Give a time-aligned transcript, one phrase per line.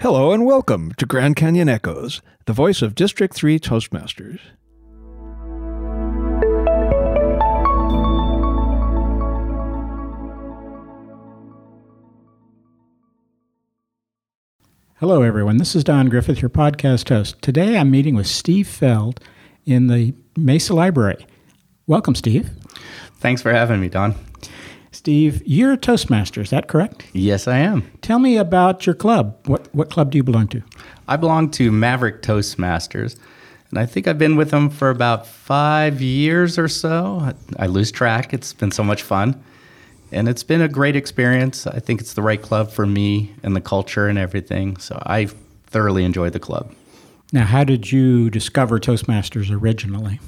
[0.00, 4.40] Hello and welcome to Grand Canyon Echoes, the voice of District 3 Toastmasters.
[15.00, 15.58] Hello, everyone.
[15.58, 17.36] This is Don Griffith, your podcast host.
[17.42, 19.20] Today I'm meeting with Steve Feld
[19.66, 21.26] in the Mesa Library.
[21.86, 22.48] Welcome, Steve.
[23.18, 24.14] Thanks for having me, Don.
[24.92, 27.04] Steve, you're a Toastmaster, is that correct?
[27.12, 27.90] Yes, I am.
[28.02, 29.36] Tell me about your club.
[29.46, 30.62] What, what club do you belong to?
[31.06, 33.16] I belong to Maverick Toastmasters,
[33.70, 37.18] and I think I've been with them for about five years or so.
[37.20, 38.34] I, I lose track.
[38.34, 39.40] It's been so much fun,
[40.10, 41.68] and it's been a great experience.
[41.68, 44.76] I think it's the right club for me and the culture and everything.
[44.78, 45.26] So I
[45.66, 46.74] thoroughly enjoy the club.
[47.32, 50.18] Now, how did you discover Toastmasters originally?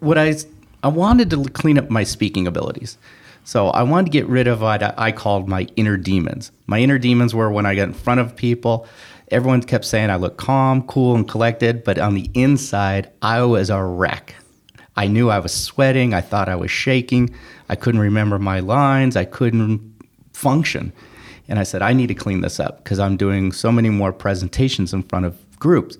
[0.00, 0.36] What I
[0.82, 2.98] I wanted to clean up my speaking abilities.
[3.44, 6.52] So I wanted to get rid of what I called my inner demons.
[6.66, 8.86] My inner demons were when I got in front of people,
[9.32, 13.70] everyone kept saying I looked calm, cool, and collected, but on the inside, I was
[13.70, 14.34] a wreck.
[14.96, 16.14] I knew I was sweating.
[16.14, 17.34] I thought I was shaking.
[17.68, 19.16] I couldn't remember my lines.
[19.16, 19.80] I couldn't
[20.32, 20.92] function.
[21.48, 24.12] And I said, I need to clean this up because I'm doing so many more
[24.12, 25.96] presentations in front of groups.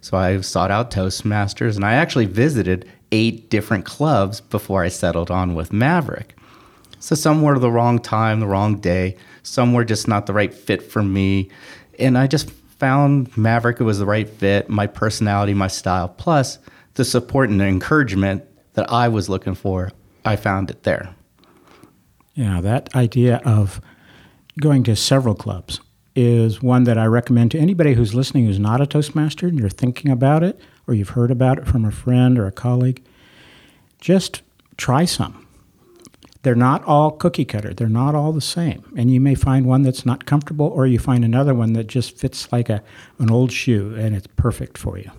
[0.00, 5.30] So I sought out Toastmasters and I actually visited eight different clubs before I settled
[5.30, 6.36] on with Maverick.
[6.98, 9.16] So some were the wrong time, the wrong day.
[9.42, 11.50] Some were just not the right fit for me.
[11.98, 16.58] And I just found Maverick was the right fit, my personality, my style, plus
[16.94, 19.92] the support and the encouragement that I was looking for.
[20.24, 21.14] I found it there.
[22.34, 23.80] Yeah, that idea of
[24.60, 25.80] going to several clubs
[26.14, 29.68] is one that I recommend to anybody who's listening who's not a Toastmaster and you're
[29.68, 33.02] thinking about it or you've heard about it from a friend or a colleague.
[34.00, 34.42] Just
[34.76, 35.46] try some
[36.46, 37.74] they're not all cookie cutter.
[37.74, 38.84] They're not all the same.
[38.96, 42.16] And you may find one that's not comfortable, or you find another one that just
[42.16, 42.84] fits like a,
[43.18, 45.10] an old shoe and it's perfect for you.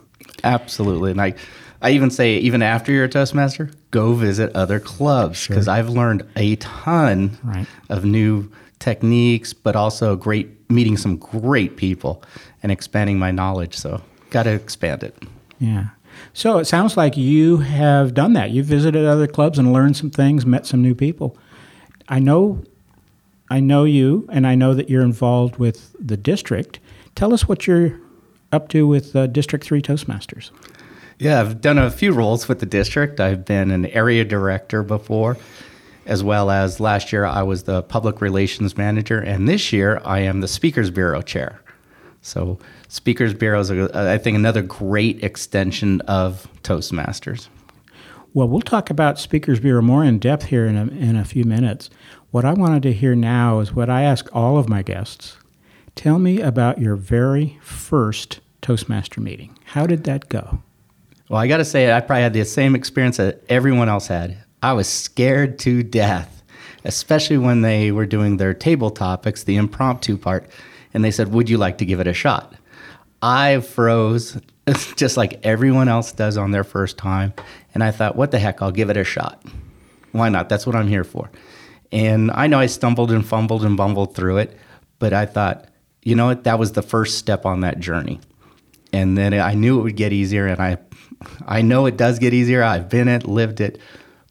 [0.46, 1.12] Absolutely.
[1.12, 1.34] And I,
[1.82, 5.74] I even say, even after you're a Toastmaster, go visit other clubs because sure.
[5.74, 7.68] I've learned a ton right.
[7.90, 8.50] of new
[8.80, 12.24] techniques, but also great meeting some great people
[12.64, 13.76] and expanding my knowledge.
[13.76, 15.14] So, got to expand it.
[15.60, 15.90] Yeah.
[16.34, 18.52] So it sounds like you have done that.
[18.52, 21.38] You've visited other clubs and learned some things, met some new people.
[22.08, 22.64] I know
[23.50, 26.80] I know you and I know that you're involved with the district.
[27.16, 28.00] Tell us what you're
[28.52, 30.52] up to with uh, District 3 Toastmasters.
[31.20, 33.20] Yeah, I've done a few roles with the district.
[33.20, 35.38] I've been an area director before,
[36.06, 40.20] as well as last year I was the public relations manager, and this year I
[40.20, 41.60] am the Speakers Bureau chair.
[42.28, 47.48] So Speakers Bureau is, I think, another great extension of Toastmasters.
[48.34, 51.44] Well, we'll talk about Speakers Bureau more in depth here in a, in a few
[51.46, 51.90] minutes.
[52.32, 55.38] What I wanted to hear now is what I ask all of my guests.
[55.96, 59.58] Tell me about your very first Toastmaster meeting.
[59.64, 60.62] How did that go?
[61.30, 64.38] Well, I got to say, I probably had the same experience that everyone else had.
[64.62, 66.44] I was scared to death,
[66.84, 70.50] especially when they were doing their table topics, the impromptu part,
[70.98, 72.56] and they said, Would you like to give it a shot?
[73.22, 74.36] I froze
[74.96, 77.36] just like everyone else does on their first time.
[77.76, 79.44] And I thought, what the heck, I'll give it a shot.
[80.12, 80.50] Why not?
[80.50, 81.30] That's what I'm here for.
[81.92, 84.58] And I know I stumbled and fumbled and bumbled through it,
[84.98, 85.66] but I thought,
[86.02, 86.46] you know what?
[86.46, 88.20] That was the first step on that journey.
[88.92, 90.78] And then I knew it would get easier, and I,
[91.46, 92.64] I know it does get easier.
[92.64, 93.80] I've been it, lived it,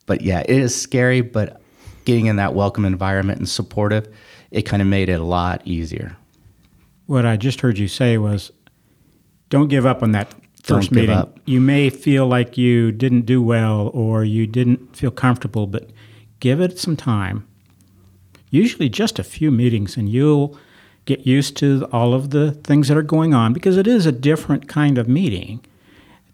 [0.05, 1.21] but yeah, it is scary.
[1.21, 1.61] But
[2.03, 4.13] getting in that welcome environment and supportive,
[4.51, 6.17] it kind of made it a lot easier.
[7.07, 8.51] What I just heard you say was
[9.49, 11.15] don't give up on that 1st meeting.
[11.15, 11.39] Up.
[11.45, 15.89] You may feel like you didn't do well or you didn't feel comfortable, but
[16.39, 17.47] give it some time.
[18.49, 20.57] Usually just a few meetings, and you'll
[21.05, 24.11] get used to all of the things that are going on because it is a
[24.11, 25.65] different kind of meeting.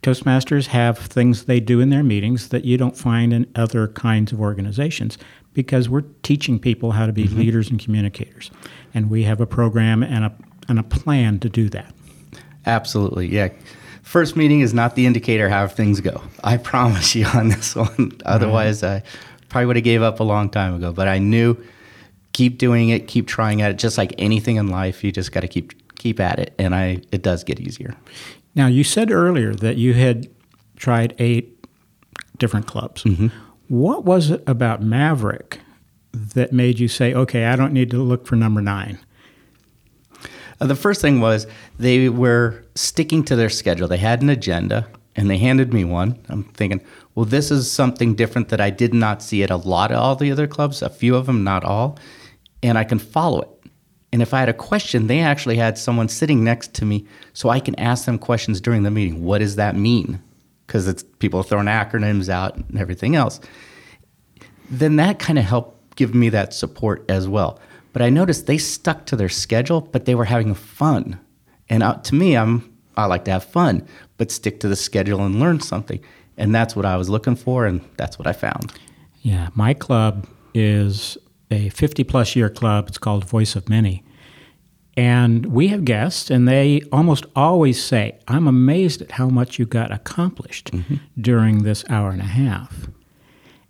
[0.01, 4.31] Toastmasters have things they do in their meetings that you don't find in other kinds
[4.31, 5.17] of organizations
[5.53, 7.39] because we're teaching people how to be mm-hmm.
[7.39, 8.51] leaders and communicators.
[8.93, 10.35] And we have a program and a,
[10.67, 11.93] and a plan to do that.
[12.65, 13.49] Absolutely, yeah.
[14.01, 16.21] First meeting is not the indicator how things go.
[16.43, 18.11] I promise you on this one.
[18.25, 19.03] Otherwise, I
[19.49, 20.91] probably would have gave up a long time ago.
[20.91, 21.55] But I knew
[22.33, 23.77] keep doing it, keep trying at it.
[23.77, 27.01] Just like anything in life, you just got to keep keep at it, and I
[27.11, 27.95] it does get easier.
[28.55, 30.27] Now, you said earlier that you had
[30.75, 31.65] tried eight
[32.37, 33.03] different clubs.
[33.03, 33.27] Mm-hmm.
[33.67, 35.59] What was it about Maverick
[36.11, 38.99] that made you say, "Okay, I don't need to look for number nine?
[40.63, 41.45] Uh, the first thing was
[41.77, 43.85] they were sticking to their schedule.
[43.85, 46.17] They had an agenda and they handed me one.
[46.29, 46.81] I'm thinking,
[47.15, 50.15] well, this is something different that I did not see at a lot of all
[50.15, 51.99] the other clubs, a few of them, not all,
[52.63, 53.49] and I can follow it.
[54.13, 57.49] And if I had a question, they actually had someone sitting next to me so
[57.49, 59.21] I can ask them questions during the meeting.
[59.21, 60.21] What does that mean?
[60.65, 63.41] Because it's people throwing acronyms out and everything else.
[64.69, 67.59] Then that kind of helped give me that support as well.
[67.93, 71.19] But I noticed they stuck to their schedule, but they were having fun.
[71.69, 73.87] And uh, to me, I'm I like to have fun,
[74.17, 75.99] but stick to the schedule and learn something.
[76.37, 78.73] And that's what I was looking for, and that's what I found.
[79.21, 81.17] Yeah, my club is
[81.49, 82.87] a 50 plus year club.
[82.87, 84.03] It's called Voice of Many.
[84.95, 89.65] And we have guests, and they almost always say, I'm amazed at how much you
[89.65, 90.95] got accomplished mm-hmm.
[91.19, 92.87] during this hour and a half.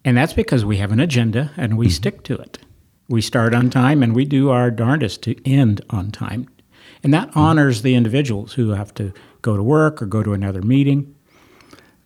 [0.04, 1.94] And that's because we have an agenda and we mm-hmm.
[1.94, 2.60] stick to it.
[3.08, 6.48] We start on time and we do our darndest to end on time.
[7.04, 10.62] And that honors the individuals who have to go to work or go to another
[10.62, 11.14] meeting.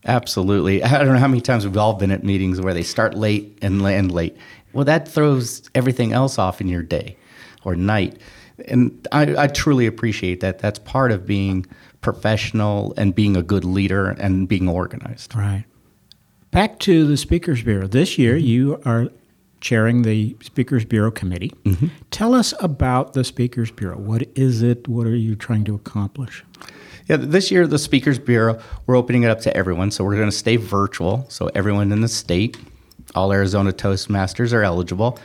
[0.06, 0.84] Absolutely.
[0.84, 3.58] I don't know how many times we've all been at meetings where they start late
[3.62, 4.36] and land late.
[4.74, 7.18] Well, that throws everything else off in your day
[7.64, 8.20] or night.
[8.68, 10.60] And I, I truly appreciate that.
[10.60, 11.66] That's part of being
[12.02, 15.36] professional and being a good leader and being organized.
[15.36, 15.66] Right.
[16.52, 17.88] Back to the Speakers Bureau.
[17.88, 18.48] This year, mm-hmm.
[18.48, 19.10] you are
[19.62, 21.52] chairing the Speakers Bureau Committee.
[21.64, 21.88] Mm-hmm.
[22.12, 23.98] Tell us about the Speakers Bureau.
[23.98, 24.88] What is it?
[24.88, 26.44] What are you trying to accomplish?
[27.08, 29.92] Yeah, this year the Speakers Bureau, we're opening it up to everyone.
[29.92, 31.26] So we're going to stay virtual.
[31.30, 32.58] So everyone in the state,
[33.16, 35.18] all Arizona Toastmasters are eligible.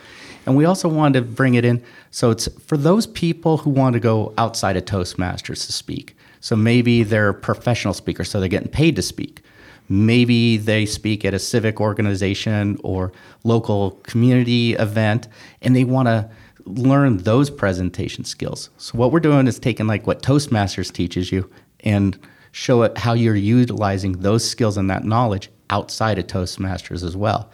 [0.46, 1.82] And we also wanted to bring it in
[2.12, 6.14] so it's for those people who want to go outside of Toastmasters to speak.
[6.40, 9.43] So maybe they're professional speakers, so they're getting paid to speak.
[9.92, 13.12] Maybe they speak at a civic organization or
[13.44, 15.28] local community event
[15.60, 16.30] and they want to
[16.64, 18.70] learn those presentation skills.
[18.78, 21.50] So what we're doing is taking like what Toastmasters teaches you
[21.80, 22.18] and
[22.52, 27.50] show it how you're utilizing those skills and that knowledge outside of Toastmasters as well.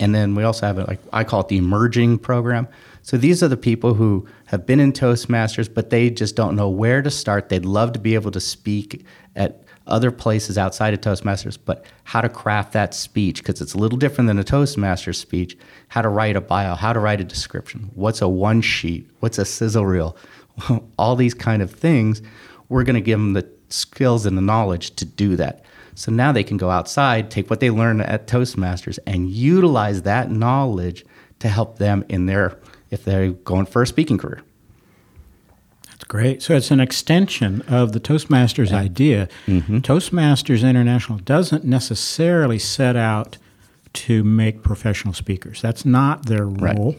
[0.00, 2.66] And then we also have it like I call it the emerging program.
[3.02, 6.70] So these are the people who have been in Toastmasters, but they just don't know
[6.70, 7.50] where to start.
[7.50, 9.04] They'd love to be able to speak
[9.36, 13.78] at other places outside of Toastmasters, but how to craft that speech because it's a
[13.78, 15.56] little different than a Toastmasters speech.
[15.88, 19.38] How to write a bio, how to write a description, what's a one sheet, what's
[19.38, 20.16] a sizzle reel,
[20.98, 22.22] all these kind of things
[22.68, 25.64] we're going to give them the skills and the knowledge to do that.
[25.94, 30.30] So now they can go outside, take what they learn at Toastmasters, and utilize that
[30.30, 31.04] knowledge
[31.40, 32.58] to help them in their
[32.90, 34.42] if they're going for a speaking career.
[35.98, 36.42] That's great.
[36.42, 38.78] So it's an extension of the Toastmasters yeah.
[38.78, 39.28] idea.
[39.46, 39.78] Mm-hmm.
[39.78, 43.36] Toastmasters International doesn't necessarily set out
[43.94, 45.60] to make professional speakers.
[45.60, 46.92] That's not their role.
[46.92, 46.98] Right.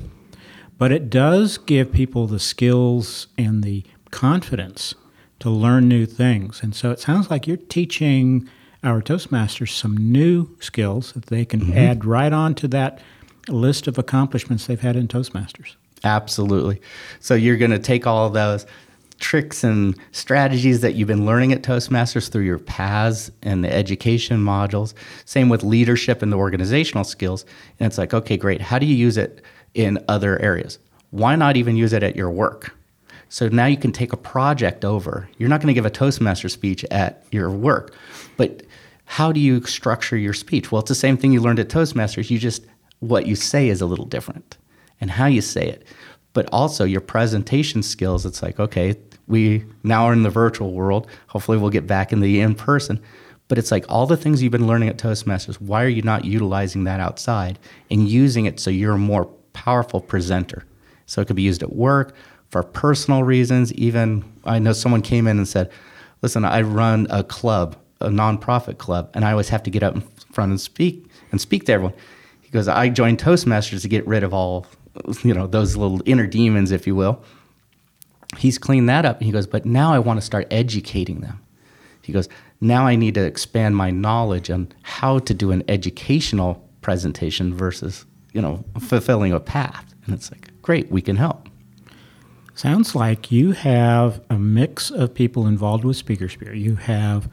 [0.77, 4.95] But it does give people the skills and the confidence
[5.39, 6.61] to learn new things.
[6.61, 8.49] And so it sounds like you're teaching
[8.83, 11.77] our Toastmasters some new skills that they can mm-hmm.
[11.77, 12.99] add right on to that
[13.47, 15.75] list of accomplishments they've had in Toastmasters.
[16.03, 16.81] Absolutely.
[17.19, 18.65] So you're going to take all those
[19.19, 24.43] tricks and strategies that you've been learning at Toastmasters through your paths and the education
[24.43, 24.93] modules.
[25.25, 27.45] Same with leadership and the organizational skills.
[27.79, 28.61] And it's like, okay, great.
[28.61, 29.41] How do you use it
[29.73, 30.79] in other areas?
[31.11, 32.75] Why not even use it at your work?
[33.29, 35.29] So now you can take a project over.
[35.37, 37.93] You're not going to give a Toastmaster speech at your work,
[38.37, 38.63] but
[39.05, 40.71] how do you structure your speech?
[40.71, 42.29] Well, it's the same thing you learned at Toastmasters.
[42.29, 42.65] You just,
[42.99, 44.57] what you say is a little different
[45.01, 45.85] and how you say it.
[46.33, 48.23] But also your presentation skills.
[48.25, 48.95] It's like, okay,
[49.29, 51.07] we now are in the virtual world.
[51.27, 52.99] Hopefully, we'll get back in the in person.
[53.47, 56.23] But it's like all the things you've been learning at Toastmasters, why are you not
[56.23, 57.57] utilizing that outside
[57.89, 60.65] and using it so you're a more powerful presenter?
[61.07, 62.13] So it could be used at work
[62.49, 63.73] for personal reasons.
[63.73, 65.71] Even I know someone came in and said,
[66.21, 69.95] "Listen, I run a club, a nonprofit club, and I always have to get up
[69.95, 71.95] in front and speak and speak to everyone."
[72.41, 74.67] He goes, "I joined Toastmasters to get rid of all,
[75.23, 77.23] you know, those little inner demons, if you will."
[78.37, 81.39] He's cleaned that up, and he goes, "But now I want to start educating them."
[82.01, 82.29] He goes,
[82.61, 88.05] "Now I need to expand my knowledge on how to do an educational presentation versus,
[88.33, 91.49] you know, fulfilling a path." And it's like, "Great, we can help."
[92.55, 96.55] Sounds like you have a mix of people involved with Speakers Bureau.
[96.55, 97.29] You have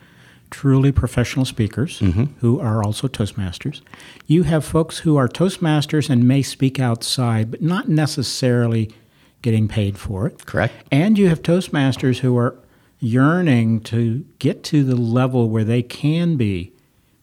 [0.51, 2.25] truly professional speakers mm-hmm.
[2.39, 3.81] who are also Toastmasters.
[4.27, 8.91] You have folks who are Toastmasters and may speak outside, but not necessarily
[9.47, 10.45] getting paid for it.
[10.45, 10.75] Correct.
[10.91, 12.59] And you have Toastmasters who are
[12.99, 16.73] yearning to get to the level where they can be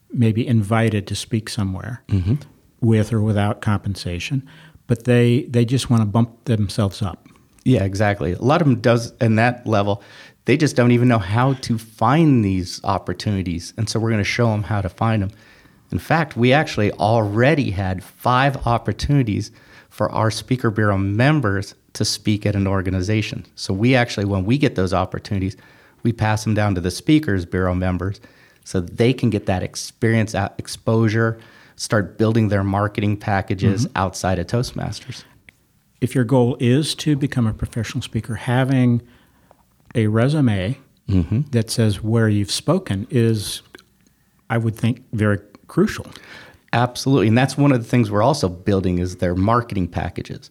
[0.10, 2.36] maybe invited to speak somewhere mm-hmm.
[2.80, 4.48] with or without compensation,
[4.88, 7.27] but they, they just want to bump themselves up.
[7.65, 8.32] Yeah, exactly.
[8.32, 10.01] A lot of them does in that level.
[10.46, 14.24] They just don't even know how to find these opportunities, and so we're going to
[14.24, 15.32] show them how to find them.
[15.92, 19.51] In fact, we actually already had five opportunities
[19.89, 23.46] for our Speaker Bureau members to speak at an organization.
[23.56, 25.56] So we actually, when we get those opportunities,
[26.02, 28.20] we pass them down to the Speakers Bureau members
[28.66, 31.40] so they can get that experience, out, exposure,
[31.76, 33.98] start building their marketing packages Mm-hmm.
[33.98, 35.24] outside of Toastmasters.
[36.02, 39.02] If your goal is to become a professional speaker, having
[39.96, 40.78] a resume
[41.52, 43.62] that says where you've spoken is,
[44.50, 46.08] I would think, very crucial.
[46.72, 47.28] Absolutely.
[47.28, 50.50] And that's one of the things we're also building is their marketing packages.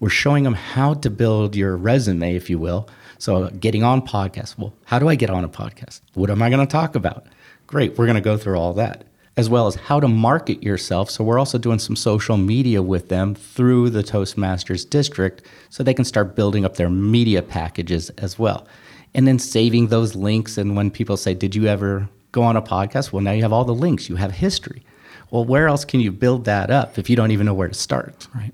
[0.00, 2.88] We're showing them how to build your resume, if you will.
[3.18, 4.56] So getting on podcasts.
[4.56, 6.00] Well, how do I get on a podcast?
[6.14, 7.26] What am I going to talk about?
[7.66, 7.98] Great.
[7.98, 9.04] We're going to go through all that.
[9.36, 11.10] As well as how to market yourself.
[11.10, 15.94] So we're also doing some social media with them through the Toastmasters district so they
[15.94, 18.66] can start building up their media packages as well.
[19.14, 20.58] And then saving those links.
[20.58, 23.12] And when people say, Did you ever go on a podcast?
[23.12, 24.82] Well, now you have all the links, you have history.
[25.30, 27.74] Well, where else can you build that up if you don't even know where to
[27.74, 28.26] start?
[28.34, 28.52] Right.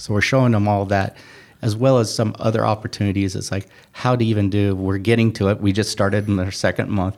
[0.00, 1.16] So we're showing them all that,
[1.62, 3.36] as well as some other opportunities.
[3.36, 4.74] It's like how to even do.
[4.74, 5.60] We're getting to it.
[5.60, 7.16] We just started in our second month,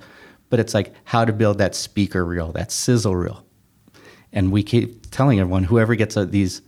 [0.51, 3.45] but it's like how to build that speaker reel, that sizzle reel,
[4.33, 6.63] and we keep telling everyone whoever gets uh, these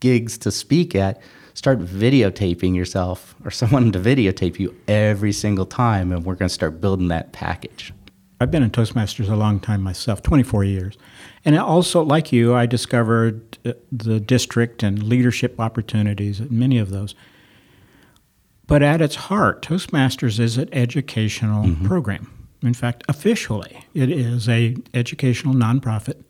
[0.00, 1.20] gigs to speak at,
[1.54, 6.54] start videotaping yourself or someone to videotape you every single time, and we're going to
[6.54, 7.92] start building that package.
[8.40, 10.96] I've been in Toastmasters a long time myself, 24 years.
[11.44, 16.90] And also, like you, I discovered uh, the district and leadership opportunities, and many of
[16.90, 17.14] those.
[18.66, 22.48] But at its heart, Toastmasters is an educational program.
[22.62, 26.22] In fact, officially, it is a educational nonprofit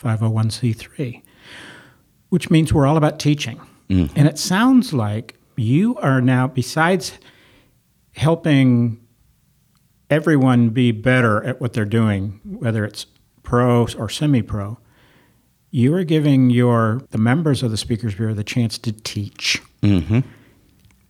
[0.00, 1.22] 501c3,
[2.28, 3.60] which means we're all about teaching.
[4.16, 7.12] And it sounds like you are now, besides
[8.16, 9.00] helping
[10.10, 13.06] everyone be better at what they're doing, whether it's
[13.42, 14.78] pro or semi-pro,
[15.70, 19.60] you are giving your the members of the Speakers Bureau the chance to teach.
[19.82, 20.20] Mm-hmm.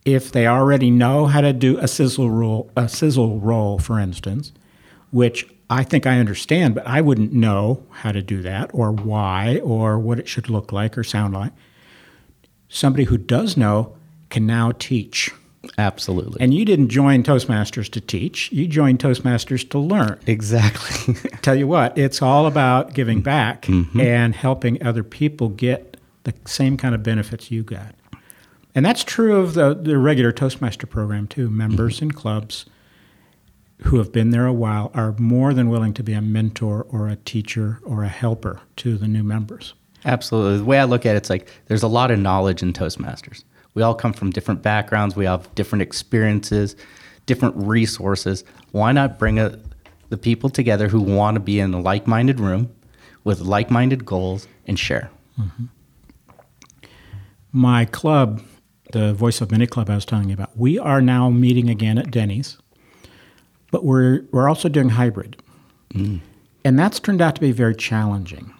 [0.05, 4.51] If they already know how to do a sizzle roll, a sizzle roll, for instance,
[5.11, 9.59] which I think I understand, but I wouldn't know how to do that or why
[9.63, 11.51] or what it should look like or sound like.
[12.69, 13.95] Somebody who does know
[14.29, 15.31] can now teach.
[15.77, 16.41] Absolutely.
[16.41, 20.19] And you didn't join Toastmasters to teach, you joined Toastmasters to learn.
[20.25, 21.13] exactly.
[21.41, 23.23] Tell you what, it's all about giving mm-hmm.
[23.23, 23.99] back mm-hmm.
[23.99, 27.95] and helping other people get the same kind of benefits you got.
[28.75, 31.47] And that's true of the, the regular Toastmaster program too.
[31.47, 31.57] Mm-hmm.
[31.57, 32.65] Members in clubs
[33.83, 37.07] who have been there a while are more than willing to be a mentor or
[37.07, 39.73] a teacher or a helper to the new members.
[40.05, 40.57] Absolutely.
[40.59, 43.43] The way I look at it, it's like there's a lot of knowledge in Toastmasters.
[43.73, 45.15] We all come from different backgrounds.
[45.15, 46.75] We have different experiences,
[47.25, 48.43] different resources.
[48.71, 49.59] Why not bring a,
[50.09, 52.73] the people together who want to be in a like-minded room
[53.23, 55.11] with like-minded goals and share?
[55.39, 55.65] Mm-hmm.
[57.51, 58.41] My club,
[58.93, 61.97] the Voice of Many Club I was telling you about, we are now meeting again
[61.97, 62.57] at Denny's,
[63.71, 65.41] but we're, we're also doing hybrid.
[65.93, 66.21] Mm.
[66.63, 68.53] And that's turned out to be very challenging.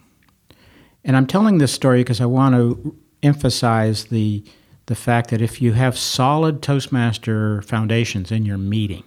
[1.03, 4.43] And I'm telling this story because I want to emphasize the,
[4.87, 9.03] the fact that if you have solid Toastmaster foundations in your meeting,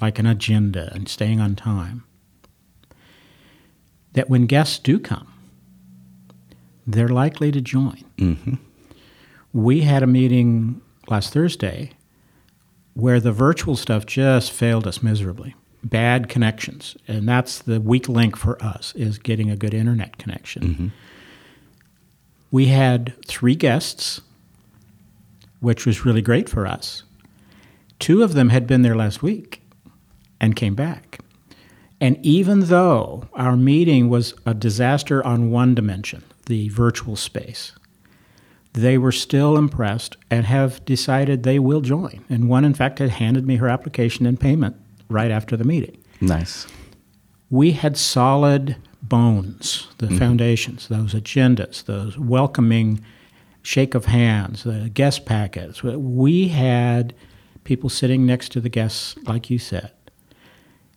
[0.00, 2.04] like an agenda and staying on time,
[4.14, 5.32] that when guests do come,
[6.86, 8.04] they're likely to join.
[8.16, 8.54] Mm-hmm.
[9.52, 11.92] We had a meeting last Thursday
[12.94, 15.54] where the virtual stuff just failed us miserably.
[15.82, 20.62] Bad connections, and that's the weak link for us is getting a good internet connection.
[20.62, 20.88] Mm-hmm.
[22.50, 24.20] We had three guests,
[25.60, 27.04] which was really great for us.
[27.98, 29.62] Two of them had been there last week
[30.40, 31.20] and came back.
[32.00, 37.72] And even though our meeting was a disaster on one dimension, the virtual space,
[38.72, 42.24] they were still impressed and have decided they will join.
[42.30, 44.76] And one, in fact, had handed me her application and payment
[45.08, 46.02] right after the meeting.
[46.20, 46.66] Nice.
[47.50, 50.18] We had solid bones, the mm-hmm.
[50.18, 53.00] foundations, those agendas, those welcoming
[53.62, 55.82] shake of hands, the guest packets.
[55.82, 57.14] We had
[57.64, 59.92] people sitting next to the guests, like you said.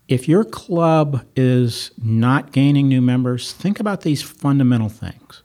[0.08, 5.44] If your club is not gaining new members, think about these fundamental things.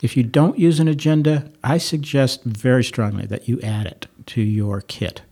[0.00, 4.40] If you don't use an agenda, I suggest very strongly that you add it to
[4.40, 5.22] your kit.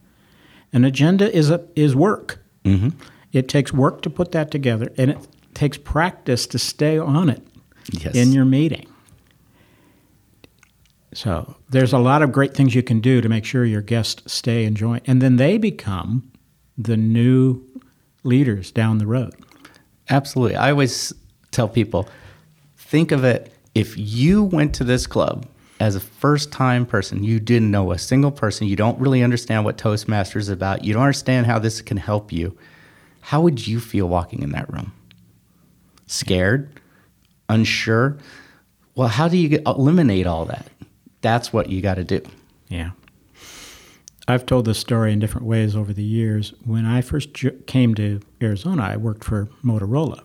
[0.72, 2.38] An agenda is a, is work.
[2.64, 2.90] Mm-hmm.
[3.32, 5.18] It takes work to put that together, and it
[5.54, 7.42] takes practice to stay on it
[7.92, 8.14] Yes.
[8.16, 8.86] in your meeting.
[11.16, 14.30] So there's a lot of great things you can do to make sure your guests
[14.30, 16.30] stay and join, and then they become
[16.76, 17.64] the new
[18.22, 19.34] leaders down the road.
[20.10, 20.56] Absolutely.
[20.56, 21.14] I always
[21.52, 22.06] tell people
[22.76, 25.46] think of it if you went to this club
[25.80, 29.64] as a first time person, you didn't know a single person, you don't really understand
[29.64, 32.54] what Toastmasters is about, you don't understand how this can help you,
[33.22, 34.92] how would you feel walking in that room?
[36.06, 36.78] Scared?
[37.48, 38.18] Unsure?
[38.94, 40.66] Well, how do you eliminate all that?
[41.26, 42.22] That's what you got to do.
[42.68, 42.92] Yeah.
[44.28, 46.54] I've told this story in different ways over the years.
[46.64, 50.22] When I first ju- came to Arizona, I worked for Motorola.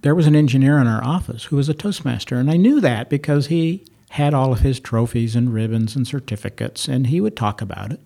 [0.00, 3.10] There was an engineer in our office who was a Toastmaster, and I knew that
[3.10, 7.60] because he had all of his trophies and ribbons and certificates, and he would talk
[7.60, 8.00] about it.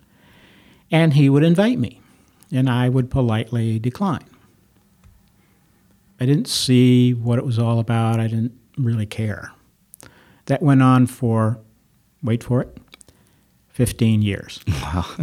[0.91, 2.01] And he would invite me,
[2.51, 4.27] and I would politely decline.
[6.19, 9.53] I didn't see what it was all about, I didn't really care.
[10.47, 11.61] That went on for,
[12.23, 12.77] wait for it,
[13.69, 14.59] 15 years.
[14.81, 15.05] Wow.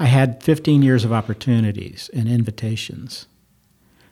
[0.00, 3.26] I had 15 years of opportunities and invitations.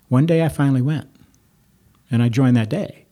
[0.09, 1.09] One day I finally went,
[2.11, 3.07] and I joined that day.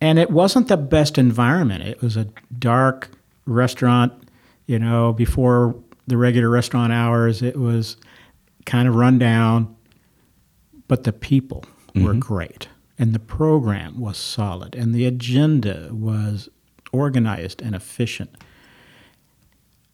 [0.00, 1.84] And it wasn't the best environment.
[1.84, 2.28] It was a
[2.58, 3.10] dark
[3.46, 4.12] restaurant,
[4.66, 5.76] you know, before
[6.06, 7.42] the regular restaurant hours.
[7.42, 7.96] It was
[8.64, 9.76] kind of run down,
[10.88, 11.64] but the people
[11.94, 12.20] were mm-hmm.
[12.20, 12.68] great.
[12.98, 16.48] And the program was solid, and the agenda was
[16.92, 18.30] organized and efficient.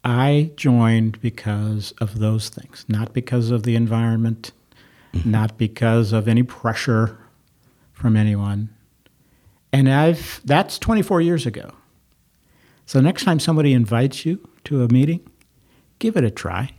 [0.04, 4.52] I joined because of those things, not because of the environment,
[5.12, 5.30] mm-hmm.
[5.30, 7.18] not because of any pressure
[7.92, 8.70] from anyone.
[9.72, 11.72] And I've that's 24 years ago.
[12.86, 15.20] So next time somebody invites you to a meeting,
[15.98, 16.70] give it a try.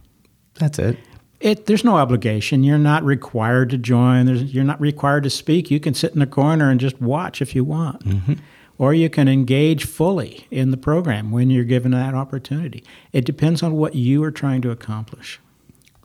[0.56, 0.98] That's it.
[1.40, 2.64] It, there's no obligation.
[2.64, 4.26] You're not required to join.
[4.26, 5.72] There's, you're not required to speak.
[5.72, 8.04] You can sit in the corner and just watch if you want.
[8.04, 8.34] Mm-hmm.
[8.80, 12.84] Or you can engage fully in the program when you're given that opportunity.
[13.14, 15.40] It depends on what you are trying to accomplish.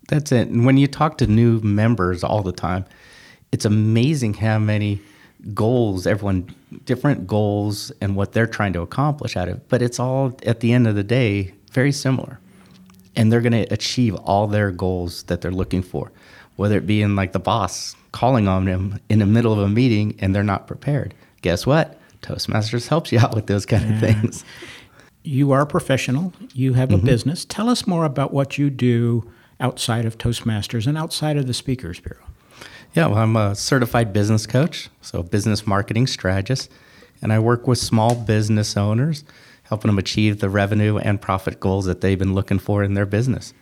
[0.09, 0.49] That's it.
[0.49, 2.85] And when you talk to new members all the time,
[3.53, 5.01] it's amazing how many
[5.53, 6.55] goals everyone
[6.85, 9.69] different goals and what they're trying to accomplish out of it.
[9.69, 12.41] But it's all at the end of the day very similar.
[13.15, 16.11] And they're going to achieve all their goals that they're looking for,
[16.57, 19.69] whether it be in like the boss calling on them in the middle of a
[19.69, 21.15] meeting and they're not prepared.
[21.43, 22.01] Guess what?
[22.25, 24.45] Toastmasters helps you out with those kind of things.
[25.23, 27.45] You are a professional, you have a business.
[27.45, 32.01] Tell us more about what you do outside of Toastmasters and outside of the Speakers
[32.01, 32.25] Bureau.
[32.95, 36.71] Yeah, well, I'm a certified business coach, so business marketing strategist,
[37.23, 39.25] and I work with small business owners,
[39.65, 43.07] helping them achieve the revenue and profit goals that they've been looking for in their
[43.07, 43.55] business.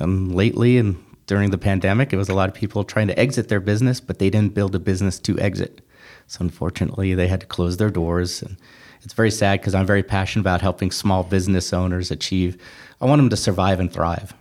[0.00, 3.48] Um, lately, and during the pandemic, it was a lot of people trying to exit
[3.48, 5.80] their business, but they didn't build a business to exit.
[6.26, 8.56] So unfortunately, they had to close their doors, and
[9.02, 12.56] it's very sad because I'm very passionate about helping small business owners achieve.
[13.00, 14.34] I want them to survive and thrive.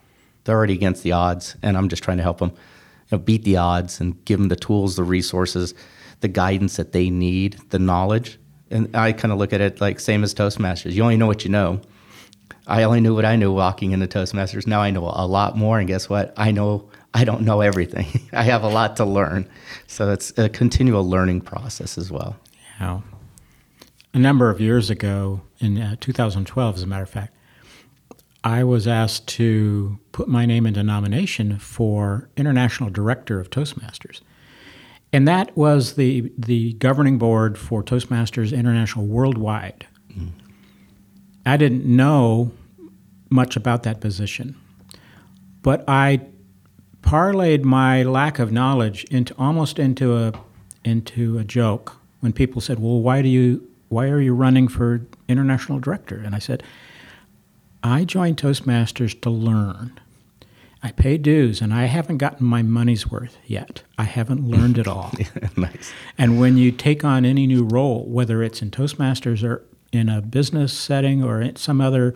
[0.43, 3.43] They're already against the odds, and I'm just trying to help them you know, beat
[3.43, 5.73] the odds and give them the tools, the resources,
[6.21, 8.39] the guidance that they need, the knowledge.
[8.69, 10.93] And I kind of look at it like same as Toastmasters.
[10.93, 11.81] You only know what you know.
[12.67, 14.65] I only knew what I knew walking into Toastmasters.
[14.65, 16.33] Now I know a lot more, and guess what?
[16.37, 18.07] I know I don't know everything.
[18.33, 19.49] I have a lot to learn.
[19.87, 22.37] So it's a continual learning process as well.
[22.79, 23.03] Now,
[24.13, 27.35] a number of years ago, in uh, 2012, as a matter of fact,
[28.43, 34.21] I was asked to put my name into nomination for International Director of Toastmasters.
[35.13, 39.85] And that was the, the governing board for Toastmasters International worldwide.
[41.45, 42.51] I didn't know
[43.29, 44.55] much about that position,
[45.61, 46.21] but I
[47.01, 50.33] parlayed my lack of knowledge into almost into a
[50.83, 55.01] into a joke when people said, "Well, why do you why are you running for
[55.27, 56.63] international director?" And I said,
[57.83, 59.99] "I joined Toastmasters to learn.
[60.83, 63.83] I pay dues, and I haven't gotten my money's worth yet.
[63.97, 65.13] I haven't learned it all."
[65.57, 65.91] nice.
[66.17, 70.21] And when you take on any new role, whether it's in Toastmasters or in a
[70.21, 72.15] business setting or in some other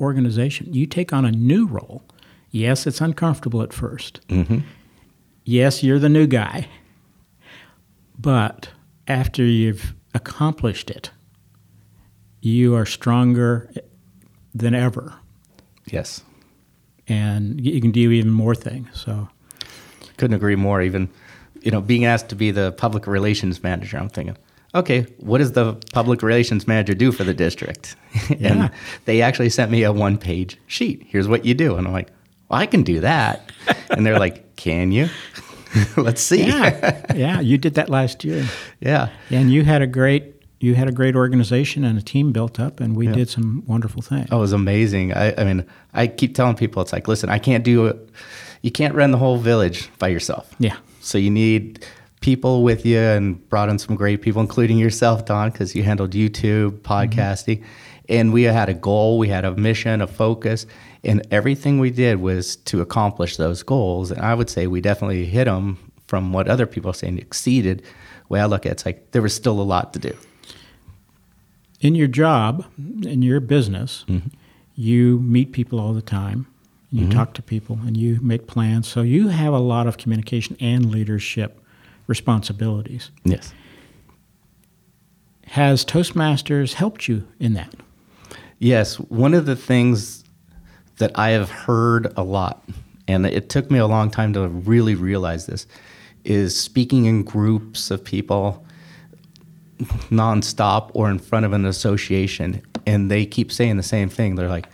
[0.00, 2.02] organization, you take on a new role.
[2.50, 4.58] Yes, it's uncomfortable at 1st mm-hmm.
[5.44, 6.68] Yes, you're the new guy.
[8.18, 8.68] But
[9.06, 11.10] after you've accomplished it,
[12.42, 13.72] you are stronger
[14.54, 15.14] than ever.
[15.86, 16.22] Yes.
[17.06, 18.88] And you can do even more things.
[18.92, 19.28] So,
[20.18, 20.82] Couldn't agree more.
[20.82, 21.08] Even,
[21.62, 24.36] you know, being asked to be the public relations manager, I'm thinking,
[24.74, 27.96] okay, what does the public relations manager do for the district?
[28.28, 28.52] Yeah.
[28.52, 28.70] and
[29.06, 31.02] they actually sent me a one page sheet.
[31.08, 31.76] Here's what you do.
[31.76, 32.10] And I'm like,
[32.48, 33.52] well, I can do that.
[33.90, 35.08] and they're like, can you?
[35.96, 36.46] Let's see.
[36.46, 38.46] yeah, yeah, you did that last year.
[38.80, 39.10] yeah.
[39.30, 42.80] And you had a great you had a great organization and a team built up,
[42.80, 44.28] and we did some wonderful things.
[44.32, 45.12] Oh, it was amazing.
[45.12, 48.10] I, I mean, I keep telling people, it's like, listen, I can't do it.
[48.62, 50.52] You can't run the whole village by yourself.
[50.58, 50.76] Yeah.
[51.00, 51.86] So you need
[52.20, 56.10] people with you and brought in some great people, including yourself, Don, because you handled
[56.10, 56.92] YouTube, mm-hmm.
[56.92, 57.64] podcasting.
[58.08, 60.66] And we had a goal, we had a mission, a focus,
[61.04, 64.10] and everything we did was to accomplish those goals.
[64.10, 67.80] And I would say we definitely hit them from what other people are saying, exceeded.
[67.80, 67.84] The
[68.28, 70.16] way I look at it, it's like there was still a lot to do.
[71.80, 74.28] In your job, in your business, mm-hmm.
[74.74, 76.46] you meet people all the time.
[76.90, 77.10] You mm-hmm.
[77.10, 78.88] talk to people and you make plans.
[78.88, 81.62] So you have a lot of communication and leadership
[82.06, 83.10] responsibilities.
[83.24, 83.52] Yes.
[85.48, 87.74] Has Toastmasters helped you in that?
[88.58, 90.24] Yes, one of the things
[90.98, 92.62] that I have heard a lot,
[93.06, 95.66] and it took me a long time to really realize this,
[96.24, 98.64] is speaking in groups of people
[100.10, 104.34] nonstop or in front of an association, and they keep saying the same thing.
[104.34, 104.68] They're like,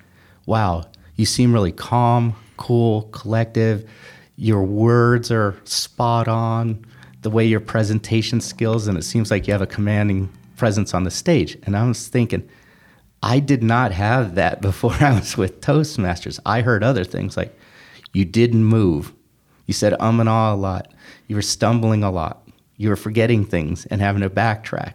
[0.47, 0.85] wow,
[1.17, 3.89] you seem really calm, cool, collective.
[4.37, 6.85] Your words are spot on.
[7.23, 11.05] The way your presentation skills, and it seems like you have a commanding presence on
[11.05, 11.57] the stage.
[11.63, 12.47] And I was thinking,
[13.25, 16.39] I did not have that before I was with Toastmasters.
[16.45, 17.59] I heard other things like
[18.13, 19.13] you didn't move.
[19.67, 20.93] You said um and ah a lot.
[21.27, 22.47] You were stumbling a lot.
[22.77, 24.95] You were forgetting things and having to backtrack.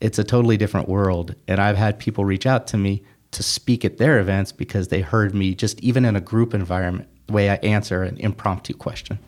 [0.00, 1.34] It's a totally different world.
[1.46, 5.02] And I've had people reach out to me to speak at their events because they
[5.02, 9.18] heard me just even in a group environment, the way I answer an impromptu question.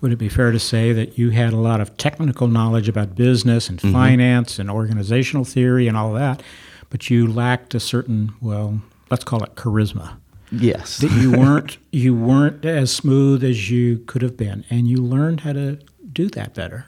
[0.00, 3.14] Would it be fair to say that you had a lot of technical knowledge about
[3.14, 6.42] business and finance and organizational theory and all that,
[6.90, 10.16] but you lacked a certain, well, let's call it charisma?
[10.52, 10.98] Yes.
[10.98, 15.40] that you weren't you weren't as smooth as you could have been, and you learned
[15.40, 15.78] how to
[16.12, 16.86] do that better.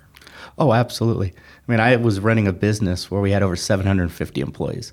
[0.58, 1.34] Oh, absolutely.
[1.68, 4.92] I mean, I was running a business where we had over 750 employees.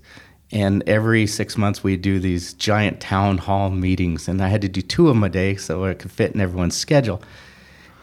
[0.52, 4.28] And every six months, we'd do these giant town hall meetings.
[4.28, 6.42] And I had to do two of them a day so it could fit in
[6.42, 7.22] everyone's schedule.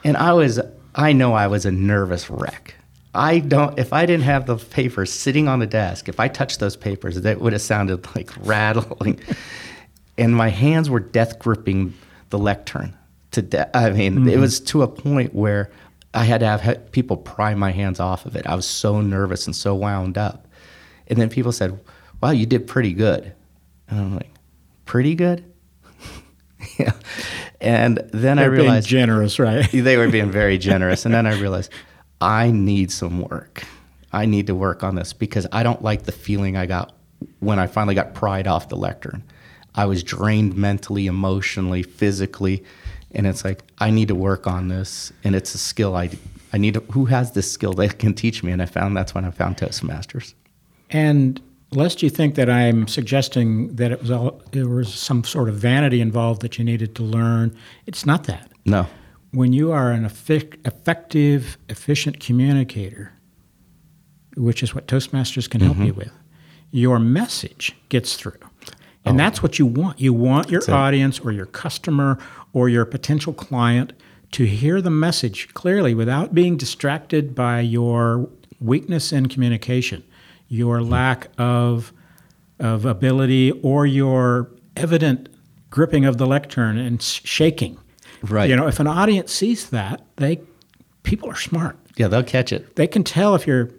[0.02, 0.60] And I was,
[0.94, 2.74] I know I was a nervous wreck.
[3.14, 6.60] I don't, if I didn't have the papers sitting on the desk, if I touched
[6.60, 9.20] those papers, that would have sounded like rattling.
[10.16, 11.94] and my hands were death gripping
[12.30, 12.96] the lectern
[13.32, 13.70] to death.
[13.74, 14.40] I mean, it mm-hmm.
[14.40, 15.70] was to a point where
[16.14, 18.46] I had to have people pry my hands off of it.
[18.46, 20.46] I was so nervous and so wound up.
[21.08, 21.78] And then people said,
[22.22, 23.32] "Wow, you did pretty good."
[23.88, 24.30] And I'm like,
[24.84, 25.44] "Pretty good?"
[26.78, 26.92] yeah.
[27.60, 29.68] And then I They're being realized generous, right?
[29.72, 31.04] they were being very generous.
[31.04, 31.70] And then I realized
[32.22, 33.64] I need some work.
[34.12, 36.94] I need to work on this because I don't like the feeling I got
[37.40, 39.24] when I finally got pried off the lectern.
[39.74, 42.62] I was drained mentally, emotionally, physically,
[43.10, 45.12] and it's like I need to work on this.
[45.24, 46.10] And it's a skill I
[46.52, 46.74] I need.
[46.74, 48.52] To, who has this skill that can teach me?
[48.52, 50.34] And I found that's when I found Toastmasters.
[50.90, 51.40] And
[51.72, 55.56] lest you think that I'm suggesting that it was all there was some sort of
[55.56, 57.56] vanity involved that you needed to learn,
[57.86, 58.52] it's not that.
[58.64, 58.86] No,
[59.32, 63.14] When you are an effective, efficient communicator,
[64.36, 65.86] which is what Toastmasters can help mm-hmm.
[65.86, 66.12] you with,
[66.70, 68.38] your message gets through.
[69.04, 69.24] And oh.
[69.24, 70.00] that's what you want.
[70.00, 72.18] You want your audience or your customer
[72.52, 73.94] or your potential client
[74.32, 78.28] to hear the message clearly without being distracted by your
[78.60, 80.04] weakness in communication,
[80.48, 80.90] your mm-hmm.
[80.90, 81.92] lack of,
[82.58, 85.28] of ability, or your evident
[85.70, 87.78] gripping of the lectern and shaking.
[88.22, 88.48] Right.
[88.48, 90.40] You know, if an audience sees that, they
[91.02, 91.76] people are smart.
[91.96, 92.76] yeah, they'll catch it.
[92.76, 93.70] They can tell if you're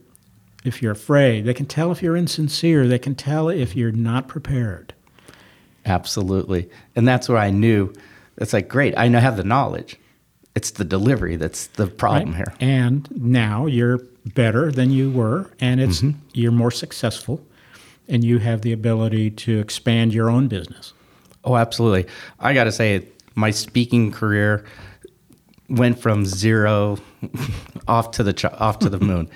[0.65, 1.45] if you're afraid.
[1.45, 2.87] They can tell if you're insincere.
[2.87, 4.93] They can tell if you're not prepared.
[5.85, 6.69] Absolutely.
[6.95, 7.93] And that's where I knew
[8.37, 9.97] it's like, great, I now have the knowledge.
[10.55, 12.37] It's the delivery that's the problem right?
[12.37, 12.53] here.
[12.59, 13.99] And now you're
[14.33, 16.19] better than you were, and it's Mm-hmm.
[16.33, 17.45] you're more successful,
[18.07, 20.93] and you have the ability to expand your own business.
[21.43, 22.05] Oh, absolutely.
[22.39, 24.65] I got to say, my speaking career
[25.69, 26.97] went from zero
[27.87, 29.29] off to the off to the moon.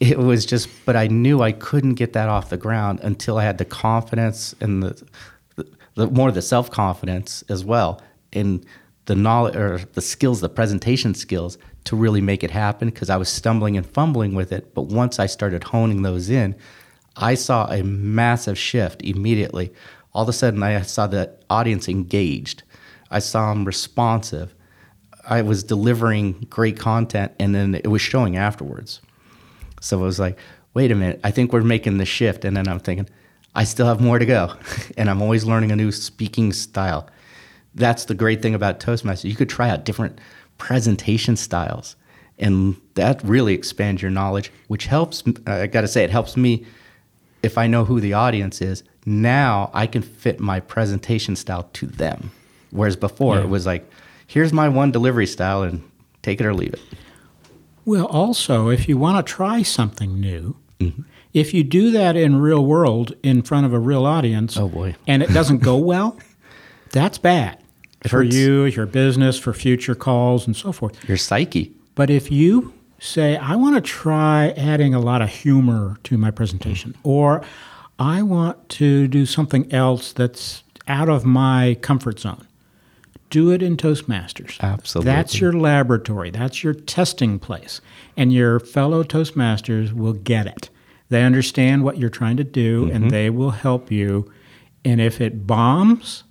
[0.00, 3.44] It was just, but I knew I couldn't get that off the ground until I
[3.44, 5.06] had the confidence and the,
[5.54, 8.66] the, the more the self confidence as well, and
[9.06, 12.88] the knowledge or the skills, the presentation skills to really make it happen.
[12.88, 16.56] Because I was stumbling and fumbling with it, but once I started honing those in,
[17.16, 19.72] I saw a massive shift immediately.
[20.14, 22.62] All of a sudden, I saw the audience engaged.
[23.12, 24.54] I saw them responsive.
[25.24, 29.00] I was delivering great content, and then it was showing afterwards.
[29.80, 30.38] So it was like,
[30.74, 32.44] wait a minute, I think we're making the shift.
[32.44, 33.08] And then I'm thinking,
[33.54, 34.54] I still have more to go.
[34.96, 37.08] and I'm always learning a new speaking style.
[37.74, 39.24] That's the great thing about Toastmasters.
[39.24, 40.18] You could try out different
[40.58, 41.96] presentation styles,
[42.38, 45.22] and that really expands your knowledge, which helps.
[45.46, 46.66] I got to say, it helps me
[47.42, 48.82] if I know who the audience is.
[49.04, 52.30] Now I can fit my presentation style to them.
[52.72, 53.42] Whereas before Yeah.
[53.42, 53.88] it was like,
[54.26, 55.82] here's my one delivery style and
[56.22, 56.80] take it or leave it.
[57.84, 61.02] Well, also, if you want to try something new, mm-hmm.
[61.32, 64.94] if you do that in real world in front of a real audience, Oh, boy.
[65.06, 66.16] and it doesn't go well,
[66.90, 67.58] that's bad
[68.04, 68.34] It for hurts.
[68.36, 70.96] you, your business, for future calls, and so forth.
[71.08, 71.72] Your psyche.
[71.94, 76.30] But if you say, I want to try adding a lot of humor to my
[76.30, 77.08] presentation, mm-hmm.
[77.08, 77.42] or
[77.98, 82.46] I want to do something else that's out of my comfort zone,
[83.32, 84.60] do it in Toastmasters.
[84.60, 85.10] Absolutely.
[85.10, 87.80] That's your laboratory, that's your testing place.
[88.16, 90.68] And your fellow Toastmasters will get it.
[91.08, 93.08] They understand what you're trying to do, and mm-hmm.
[93.08, 94.30] they will help you.
[94.84, 96.24] And if it bombs,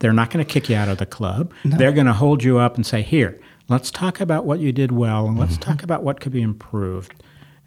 [0.00, 1.52] they're not going to kick you out of the club.
[1.64, 4.92] They're going to hold you up and say, Here, let's talk about what you did
[4.92, 5.70] well and let's mm-hmm.
[5.70, 7.14] talk about what could be improved.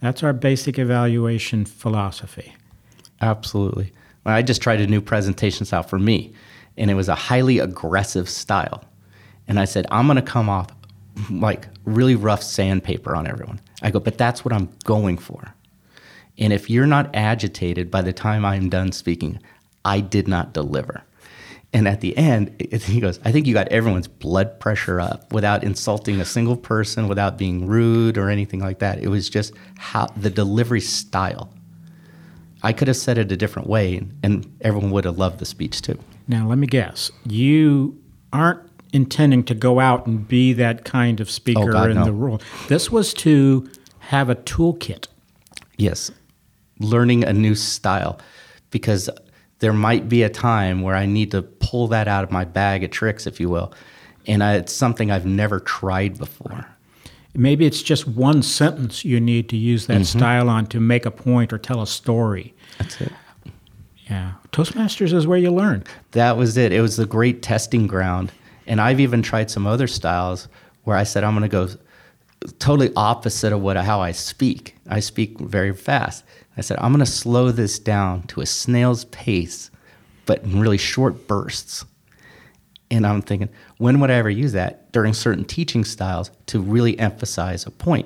[0.01, 2.53] That's our basic evaluation philosophy.
[3.21, 3.93] Absolutely.
[4.25, 6.33] I just tried a new presentation style for me,
[6.81, 8.83] and it was a highly aggressive style.
[9.47, 10.67] And I said, I'm going to come off
[11.29, 13.61] like really rough sandpaper on everyone.
[13.83, 15.53] I go, but that's what I'm going for.
[16.39, 19.39] And if you're not agitated by the time I'm done speaking,
[19.85, 21.03] I did not deliver.
[21.71, 25.31] And at the end, it- he goes, I think you got everyone's blood pressure up
[25.31, 29.03] without insulting a single person, without being rude or anything like that.
[29.03, 31.53] It was just how the delivery style.
[32.63, 35.81] I could have said it a different way, and everyone would have loved the speech
[35.81, 35.97] too.
[36.27, 37.11] Now, let me guess.
[37.25, 37.99] You
[38.31, 38.59] aren't
[38.93, 42.05] intending to go out and be that kind of speaker Oh, God, in no.
[42.05, 42.43] the world.
[42.67, 43.69] This was to
[43.99, 45.07] have a toolkit.
[45.77, 46.11] Yes,
[46.79, 48.19] learning a new style
[48.69, 49.09] because
[49.59, 52.83] there might be a time where I need to pull that out of my bag
[52.83, 53.73] of tricks, if you will,
[54.27, 56.67] and I, it's something I've never tried before.
[57.33, 60.19] Maybe it's just one sentence you need to use that mm-hmm.
[60.19, 62.53] style on to make a point or tell a story.
[62.77, 63.11] That's it.
[64.09, 64.33] Yeah.
[64.51, 65.85] Toastmasters is where you learn.
[66.11, 66.73] That was it.
[66.73, 68.31] It was the great testing ground.
[68.67, 70.49] And I've even tried some other styles
[70.83, 71.69] where I said I'm going to go
[72.59, 74.75] totally opposite of what how I speak.
[74.89, 76.23] I speak very fast.
[76.57, 79.71] I said I'm going to slow this down to a snail's pace,
[80.25, 81.85] but in really short bursts.
[82.91, 86.99] And I'm thinking, when would I ever use that during certain teaching styles to really
[86.99, 88.05] emphasize a point?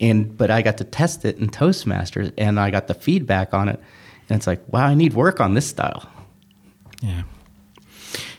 [0.00, 3.68] And but I got to test it in Toastmasters, and I got the feedback on
[3.68, 3.78] it,
[4.28, 6.10] and it's like, wow, I need work on this style.
[7.02, 7.22] Yeah.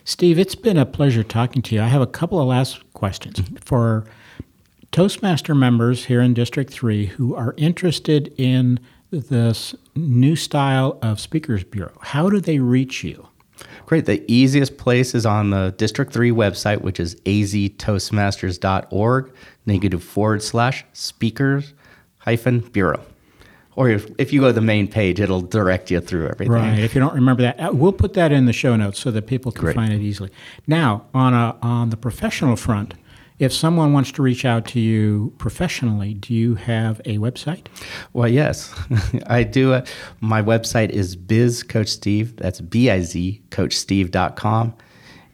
[0.03, 1.81] Steve, it's been a pleasure talking to you.
[1.81, 3.55] I have a couple of last questions mm-hmm.
[3.57, 4.05] for
[4.91, 8.79] Toastmaster members here in District 3 who are interested in
[9.11, 11.97] this new style of Speakers Bureau.
[12.01, 13.27] How do they reach you?
[13.85, 14.05] Great.
[14.05, 19.33] The easiest place is on the District 3 website, which is aztoastmasters.org.
[19.65, 21.73] Then you can do forward slash speakers
[22.17, 23.01] hyphen bureau.
[23.75, 26.53] Or if, if you go to the main page, it'll direct you through everything.
[26.53, 26.79] Right.
[26.79, 29.27] If you don't remember that, uh, we'll put that in the show notes so that
[29.27, 29.75] people can Great.
[29.75, 30.29] find it easily.
[30.65, 32.93] Now, on a on the professional front,
[33.37, 37.67] if someone wants to reach out to you professionally, do you have a website?
[38.13, 38.73] Well, yes,
[39.27, 39.73] I do.
[39.73, 39.85] Uh,
[40.21, 42.37] my website is Biz Coach Steve.
[42.37, 44.73] That's B I Z CoachSteve.com.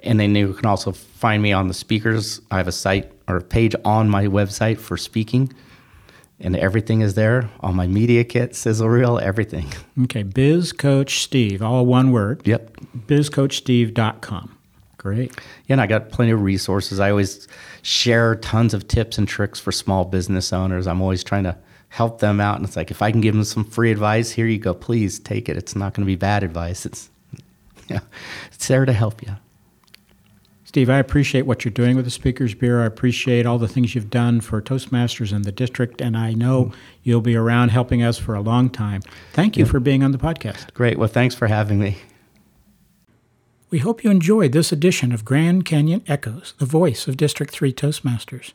[0.04, 2.42] And then you can also find me on the speakers.
[2.50, 5.54] I have a site or a page on my website for speaking,
[6.40, 7.52] and everything is there.
[7.60, 9.72] All my media kit, sizzle reel, everything.
[10.04, 12.42] Okay, Biz Coach Steve, all one word.
[12.48, 12.78] Yep.
[13.08, 14.58] BizCoachSteve.com.
[15.02, 15.36] Great.
[15.66, 17.00] Yeah, and I got plenty of resources.
[17.00, 17.48] I always
[17.82, 20.86] share tons of tips and tricks for small business owners.
[20.86, 21.58] I'm always trying to
[21.90, 22.58] help them out.
[22.58, 24.76] And it's like, if I can give them some free advice, here you go.
[24.76, 25.58] Please take it.
[25.58, 26.86] It's not going to be bad advice.
[26.86, 27.10] It's,
[27.88, 28.02] yeah,
[28.52, 29.38] it's there to help you.
[30.66, 32.84] Steve, I appreciate what you're doing with the Speakers Bureau.
[32.84, 36.66] I appreciate all the things you've done for Toastmasters in the district, and I know
[36.66, 36.76] mm-hmm.
[37.02, 39.02] you'll be around helping us for a long time.
[39.34, 40.72] Thank you for being on the podcast.
[40.76, 41.00] Great.
[41.00, 41.98] Well, thanks for having me.
[43.72, 47.72] We hope you enjoyed this edition of Grand Canyon Echoes, the voice of District 3
[47.72, 48.52] Toastmasters.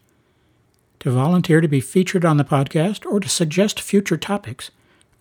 [1.00, 4.70] To volunteer to be featured on the podcast or to suggest future topics,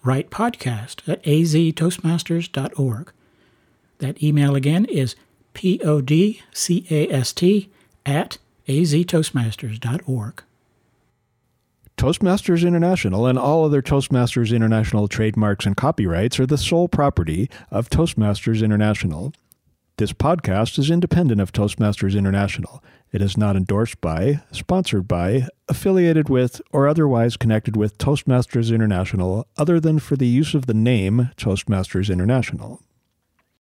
[0.04, 3.14] write podcast at aztoastmasters.org.
[4.00, 5.16] That email again is
[5.54, 6.42] podcast
[8.06, 10.44] at aztoastmasters.org.
[11.98, 17.90] Toastmasters International and all other Toastmasters International trademarks and copyrights are the sole property of
[17.90, 19.32] Toastmasters International.
[19.98, 22.84] This podcast is independent of Toastmasters International.
[23.14, 29.48] It is not endorsed by, sponsored by, affiliated with, or otherwise connected with Toastmasters International
[29.56, 32.82] other than for the use of the name Toastmasters International.